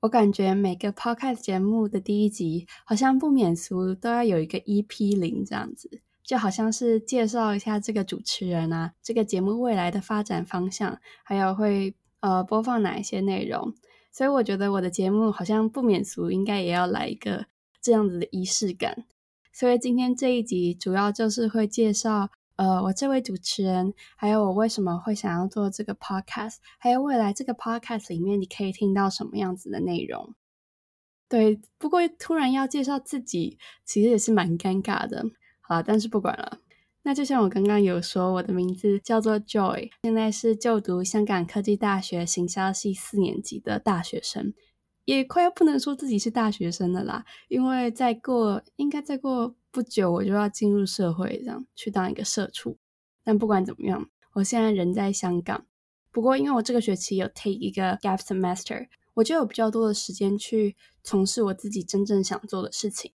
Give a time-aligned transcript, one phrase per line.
[0.00, 13.74] 我感觉每个 Podcast 节目的第一集好像不免俗都要有一个 EP 零这样子，就好像是介绍一下这个主持人啊，这个节目未来的发展方向，还有会呃播放哪一些内容，
[14.12, 17.46] 所以我觉得我的节目好像不免俗，应该也要来一个
[17.82, 19.04] 这样子的仪式感。
[19.52, 30.34] 所以今天这一集主要就是会介绍，呃，我这位主持人，还有我为什么会想要做这个 podcast，还有未来这个 podcast 里面你可以听到什么样子的内容。
[31.28, 35.24] 对，不过突然要介绍自己，其实也是蛮尴尬的。
[35.60, 36.58] 好，但是不管了。
[37.04, 44.52] 那就像我刚刚有说，我的名字叫做 Joy，现在是就读香港科技大学行销系四年级的大学生。
[45.16, 52.76] 也快要不能说自己是大学生了啦，因为再过应该再过不久，我就要进入社会，这样去当一个社畜。
[53.24, 55.64] 但不管怎么样，我现在人在香港。
[56.10, 63.12] 不过因为我这个学期有 take 一个 gap semester，我就有比较多的时间去从事我自己真正想做的事情。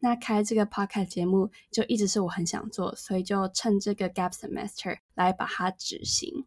[0.00, 6.44] 那开这个 podcast 节目就一直是我很想做，所以就趁这个 gap semester 来把它执行。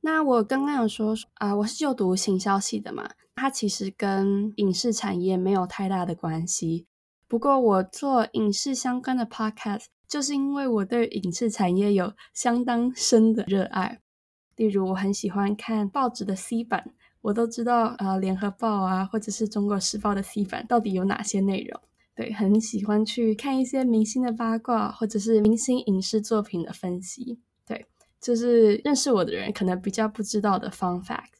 [0.00, 6.86] 那我刚刚有说啊，我是就读行销系的嘛，它其实跟影视产业没有太大的关系。
[7.26, 14.00] 不过我做影视相关的 podcast，就是因为我对影视产业有相当深的热爱。
[14.56, 21.80] 例如，我很喜欢看报纸的 C 版，我都知道呃，联合报啊，或者是中国时报的 C 版到底有哪些内容。
[22.16, 27.38] 对，很喜欢去看一些明星的八卦，或者是明星影视作品的分析。
[27.64, 27.86] 对
[28.20, 31.37] 就是认识我的人可能比较不知道的 fun fact。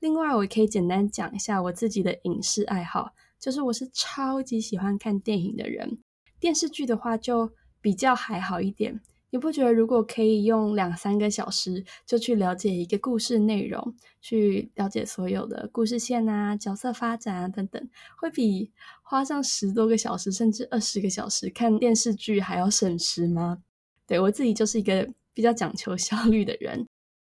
[0.00, 5.98] 另外，我可以简单讲一下我自己的影视爱好，就是我是超级喜欢看电影的人。
[6.38, 9.00] 电视剧的话就比较还好一点。
[9.30, 18.70] 你不觉得如果可以用两三个小时就去了解一个故事内容，去了解所有的故事线啊、角色发展啊等等，会比
[19.02, 23.58] 花上十多个小时甚至二十个小时看电视剧还要省时吗？
[24.06, 25.08] 对我自己就是一个。
[25.34, 26.88] 比较讲求效率的人，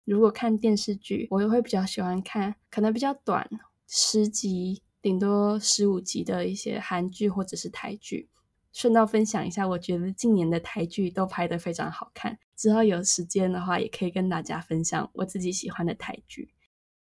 [0.06, 3.50] 如果看电视剧，我也会比较喜欢看可能比较短，
[3.89, 8.28] 十集顶多十五集的一些韩剧或者是台剧。
[8.72, 12.39] 顺道分享一下，我觉得近年的台剧都拍得非常好看。
[12.55, 16.50] 之后有时间的话，也可以跟大家分享我自己喜欢的台剧。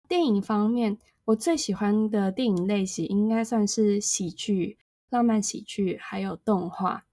[0.07, 4.77] 电影方面，我最喜欢的电影类型应该算是喜剧、
[5.09, 7.06] 浪漫喜剧，还有动画。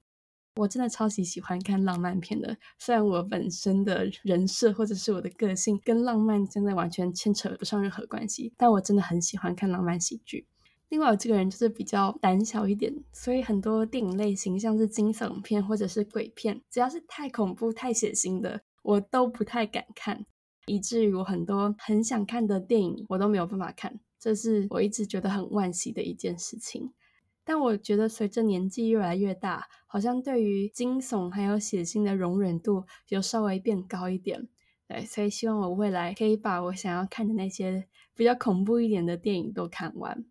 [0.56, 10.47] 我真的超级喜欢看浪漫片的，虽然我本身的人设或者是我的个性跟浪漫真的完全牵扯不上任何关系，但我真的很喜欢看浪漫喜剧。
[10.91, 20.25] 另外，我这个人就是比较胆小一点，所以很多电影类型，像是惊悚片或者是鬼片，只要是太恐怖、太血腥的，我都不太敢看，
[20.66, 26.93] 以至于我很多很想看的电影，我都没有办法看，这是我一直觉得很惋惜的一件事情。
[27.44, 34.49] 但我觉得随着年纪越来越大，好像对于惊悚还有血腥的容忍度有稍微变高一点。
[34.88, 40.25] 对，所以希望我未来可以把我想要看的那些比较恐怖一点的电影都看完。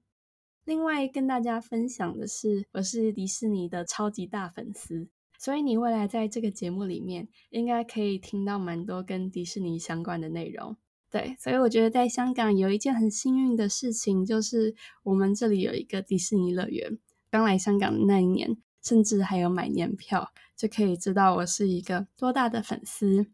[0.64, 10.78] 另外跟大家分享的是，我是迪士尼的超级大粉丝，所以你未来在这个节目里面应该可以听到蛮多跟迪士尼相关的内容。
[11.10, 16.98] 对，所以我觉得在香港有一件很幸运的事情，就是我们这里有一个迪士尼乐园。
[17.34, 23.26] 刚来香港的那一年，甚至还有买年票，就可以知道我是一个多大的粉丝。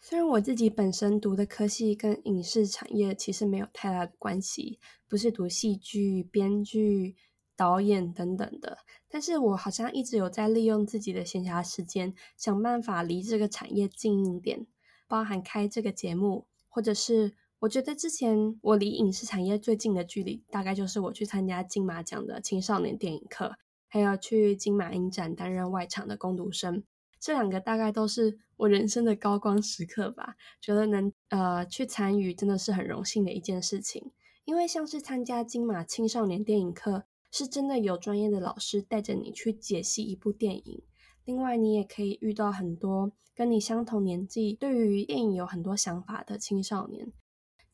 [0.00, 7.16] 虽然我自己本身读的科系跟影视产业其实没有太大的关系，不是读戏剧、编剧、
[7.54, 8.78] 导演等等的，
[9.10, 14.66] 但是我好像一直有在利用自己的闲暇时间，想办法离这个产业近一点。
[15.06, 23.56] 包含开这个节目，或者是我觉得之前我离影视产业最近的距离，大概就是我去参加金马奖的青少年电影课，
[23.88, 26.84] 还有去金马影展担任外场的攻读生，
[27.18, 30.36] 这两个大概都是我人生的高光时刻吧。
[30.60, 34.12] 觉得能呃去参与，真的是很荣幸的一件事情。
[34.44, 40.82] 因为像是参加金马青少年电影课，是真的有专业的老师带着你去解析一部电影。
[41.24, 47.12] 另外，你也可以遇到很多跟你相同年纪、对于电影有很多想法的青少年，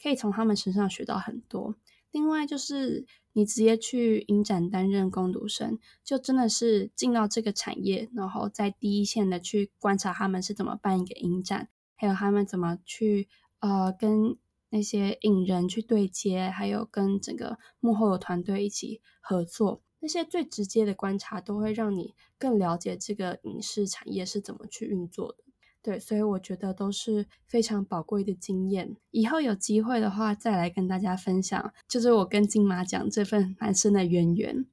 [0.03, 1.77] 可以从他们身上学到很多。
[2.11, 14.37] 另外，就是你直接去影展担任攻读生，就真的是进到这个产业，然后在第一线的去观察他们是怎么办一个影展，还有他们怎么去呃跟
[14.71, 25.44] 那些影人去对接，还有跟整个幕后的团队一起合作，那些最直接的观察都会让你更了解这个影视产业是怎么去运作的。
[25.85, 28.97] 对，所以我觉得都是非常宝贵的经验。
[29.11, 34.65] 以后有机会的话，再来跟大家分享，就是我跟金马奖这份蛮深的渊源。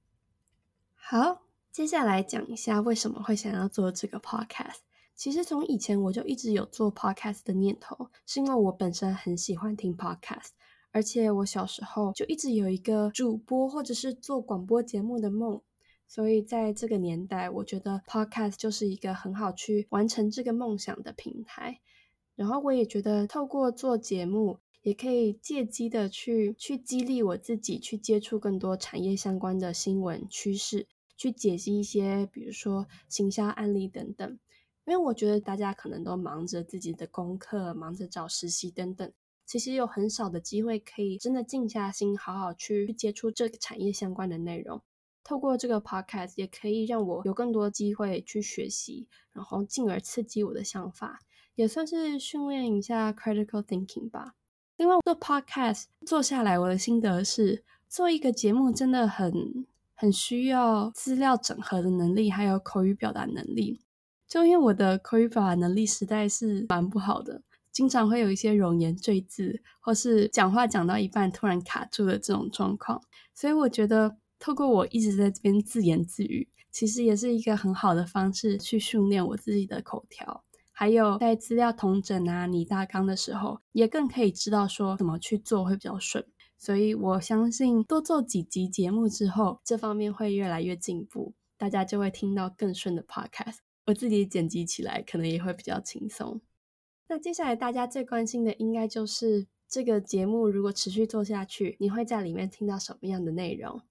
[0.96, 4.78] 好，接下来讲一下为什么会想要做这个 podcast。
[5.14, 10.52] 其实从以前我就一直有做 podcast 的念头，是因为我本身很喜欢听 podcast，
[10.92, 15.62] 而且我小时候就一直有一个主播或者是做广播节目的梦。
[16.14, 21.80] 所以在这个年代，我觉得 Podcast 就是一个很好去完成这个梦想的平台。
[22.36, 30.86] 然后我也觉得，透过做节目，也可以借机的去去激励我自己，去接触更多产业相关的新闻趋势，
[31.16, 34.38] 去解析一些，比如说行销案例等等。
[34.86, 39.10] 因为我觉得大家可能都忙着自己的功课，忙着找实习等等，
[39.46, 44.82] 其实有很少的机会可以真的静下心，好好去接触这个产业相关的内容。
[45.24, 51.20] 透过这个 podcast 也可以让我有更多机会去学习，然后进而刺激我的想法，
[51.56, 54.34] 也算是训练一下 critical thinking 吧。
[54.78, 63.80] 另外，做 podcast 做下来，我的心得是，做一个节目真的很很需要资料整合的能力，还有口语表达能力。
[64.28, 73.04] 就因为我的口语表达能力实在是蛮不好的，经常会有一些冗言赘字，或是讲话讲到一半突然卡住的这种状况，
[73.36, 74.18] 所以我觉得。
[74.42, 86.26] 透过我一直在这边自言自语，其实也是一个很好的方式去训练我自己的口条，还有在资料同整啊、拟大纲的时候，也更可以知道说怎么去做会比较顺。
[86.58, 96.42] 所以我相信多做几集节目之后，这方面会越来越进步，大家就会听到更顺的 podcast， 我自己剪辑起来可能也会比较轻松。
[97.08, 103.82] 那接下来大家最关心的应该就是这个节目如果持续做下去，你会在里面听到什么样的内容？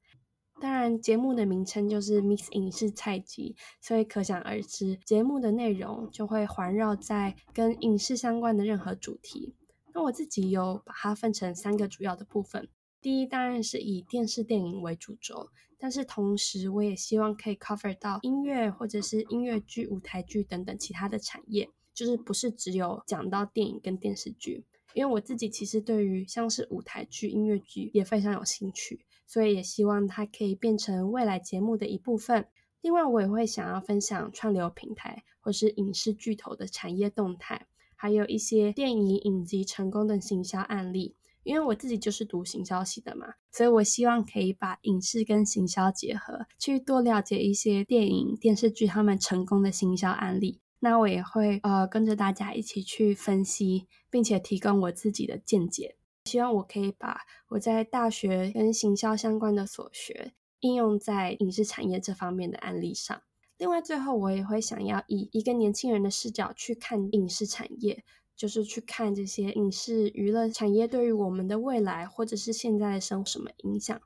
[0.61, 9.55] 当然，节目的名称就是 Mix 影视菜集，所以可想而知，节目的内容就会环绕在跟影视相关的任何主题。
[9.95, 12.69] 那我自己有把它分成三个主要的部分，
[13.01, 15.49] 第一当然是以电视电影为主轴，
[15.79, 24.67] 但是同时我也希望可以 cover 到音乐或者是音乐剧、舞台剧等等其他的产业，就是不是只有讲到电影跟电视剧。
[24.93, 29.07] 因为我自己其实对于像是舞台剧、音乐剧也非常有兴趣。
[29.31, 32.49] 所以也希望它可以变成未来节目的一部分。
[32.81, 41.15] 另外，我也会想要分享串流平台或是影视巨头的产业动态，还有一些电影影集成功的行销案例。
[41.45, 50.61] 因为我自己就是读行销系的嘛，所以我希望可以把影视跟行销结合，去多了解一些电影、电视剧他们成功的行销案例。
[50.81, 55.97] 那我也会呃跟着大家一起去分析，并且提供我自己的见解。
[56.31, 63.21] 希望我可以把我在大学跟行销相关的所学应用在影视产业这方面的案例上。
[63.59, 68.05] 另外，最后我也会想要以一个年轻人的视角去看影视产业，
[68.37, 74.01] 就是去看这些影视娱乐产业对于我们的未来或者是现在的生什么影响。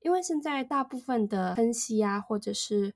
[0.00, 2.94] 因为现在大部分的分析啊，或者是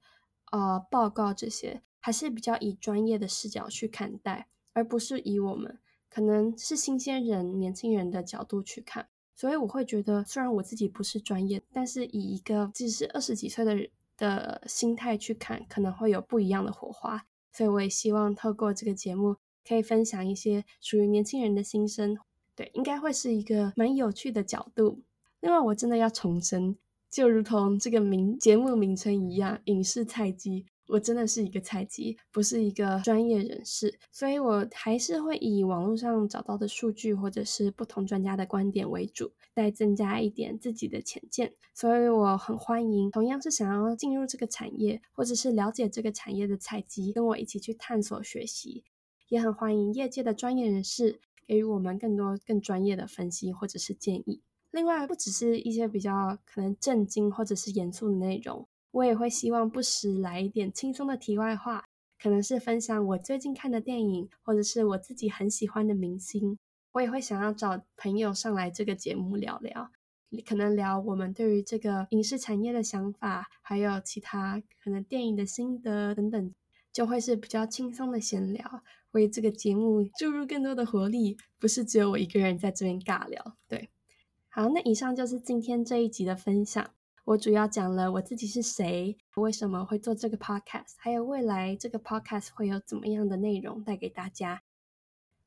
[0.50, 5.78] 呃报告这些，还是比较以专业的视角去看待，而不是以我们。
[6.12, 13.88] 可能是新鲜人、年轻人的角度去看，所以我会觉得，虽然我自己不是专业，但是以一个即使二十几岁的
[14.18, 17.24] 的心态去看，可能会有不一样的火花。
[17.50, 22.18] 所以我也希望透过这个节目，可以分享一些属于年轻人的心声。
[22.54, 25.00] 对，应该会是一个蛮有趣的角度。
[25.40, 26.76] 另外，我真的要重申，
[27.10, 30.66] 就如同这个名节目名称一样，影视菜鸡。
[30.92, 41.54] 我真的是一个菜鸡，不是一个专业人士，所以我还是会以网络上找到的数据或者是不同专家的观点为主，再增加一点自己的浅见。
[41.72, 48.84] 所以我很欢迎同样是想要进入这个产业或者是了解这个产业的菜鸡，跟我一起去探索学习。
[49.28, 54.42] 也很欢迎业界的专业人士给予我们更多更专业的分析或者是建议。
[54.70, 58.68] 另外，不只是一些比较可能震惊或者是严肃的内容。
[58.92, 61.86] 我也会希望不时来一点轻松的题外话，
[62.22, 66.58] 可能是分享我最近看的电影，或者是我自己很喜欢的明星。
[66.92, 69.90] 我也会想要找朋友上来这个节目聊聊，
[70.46, 76.54] 可能聊我们对于这个影视产业的想法，还有其他可能电影的心得等等，
[76.92, 78.82] 就会是比较轻松的闲聊，
[79.12, 83.56] 为这个节目注入更多的活力，不是只有我一个人在这边尬聊。
[83.66, 83.88] 对，
[84.50, 86.90] 好，那以上就是今天这一集的分享。
[87.24, 94.62] 我主要讲了我自己是谁，为什么会做这个 podcast，还有未来这个 podcast 会有怎么样的内容带给大家。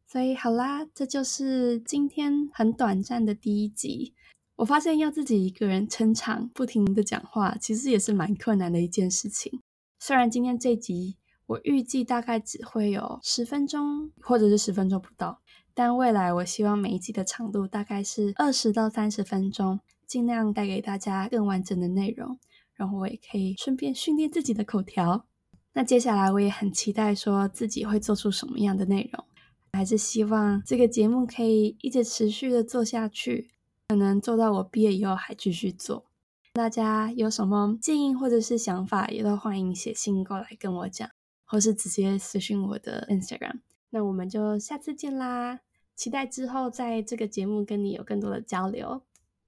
[0.08, 4.13] 所以好啦，这就是今天很短暂的第一集。
[4.55, 9.60] 我发现要自己一个人撑场，不停的讲话，其实也是蛮困难的一件事情。
[10.00, 15.41] 虽然今天这集我预计大概只会有十分钟，或者是十分钟不到，
[15.74, 19.82] 但未来我希望每一集的长度大概是二十到三十分钟。
[20.08, 22.40] 尽量带给大家更完整的内容，
[22.76, 25.26] 然后我也可以顺便训练自己的口条。
[25.74, 29.26] 那接下来我也很期待说自己会做出什么样的内容，
[29.74, 33.52] 还是希望这个节目可以一直持续的做下去，
[33.90, 36.06] 可能做到我毕业以后还继续做。
[36.54, 41.10] 大家有什么建议或者是想法，也都欢迎写信过来跟我讲，
[41.44, 43.60] 或是直接私信我的 Instagram。
[43.90, 45.60] 那我们就下次见啦！
[45.98, 49.02] 期待之后在这个节目跟你有更多的交流。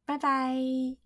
[0.08, 0.96] 拜拜。